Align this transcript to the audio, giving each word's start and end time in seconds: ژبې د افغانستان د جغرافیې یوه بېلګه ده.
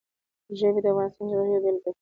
ژبې 0.59 0.79
د 0.81 0.85
افغانستان 0.91 1.23
د 1.25 1.29
جغرافیې 1.29 1.51
یوه 1.53 1.59
بېلګه 1.63 1.81
ده. 1.89 1.89